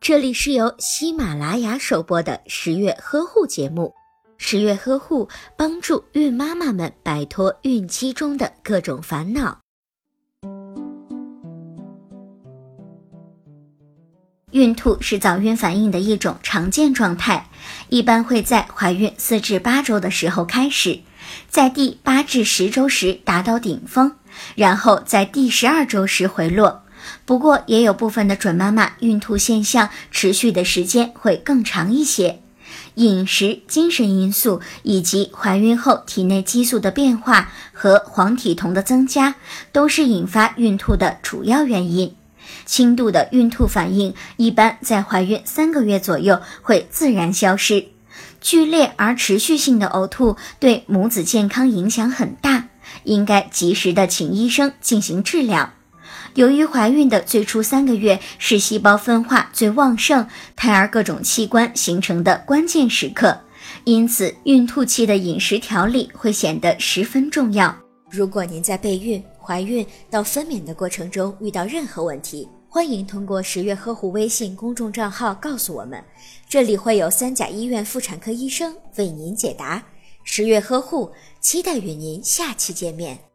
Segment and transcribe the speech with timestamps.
[0.00, 3.94] 这里是由喜马拉雅首播的十月呵护节目。
[4.36, 9.58] 十月呵护帮助孕妈妈们摆脱孕期中的各种烦恼。
[14.50, 17.48] 孕吐是早孕反应的一种常见状态，
[17.88, 21.00] 一般会在怀孕四至八周的时候开始，
[21.48, 24.14] 在第八至十周时达到顶峰，
[24.54, 26.83] 然后在第十二周时回落。
[27.24, 32.40] 不过，也有部分的准妈妈孕吐现象持续的时间会更长一些。
[32.96, 39.34] 饮食、精神因素以及怀孕后体内激素的变化和黄体酮的增加，
[39.72, 42.14] 都是引发孕吐的主要原因。
[42.66, 47.88] 轻度的孕吐反应一般在怀孕三个月左右会自然消失。
[48.40, 52.68] 剧烈而持续性的呕吐对母子健康影响很大，
[53.04, 55.72] 应该及时的请医生进行治疗。
[56.34, 60.26] 由于怀孕的最初三个月是细胞分化最旺盛、
[60.56, 63.38] 胎儿各种器官形成的关键时刻，
[63.84, 67.74] 因此孕吐期的饮食调理会显得十分重要。
[68.10, 76.02] 如果您在备孕、怀孕到分娩的过程中遇到任何问题，欢迎通过十月呵护微信公众账号告诉我们，
[76.48, 79.80] 这里会有三甲医院妇产科医生为您解答。
[80.24, 83.33] 十月呵护，期待与您下期见面。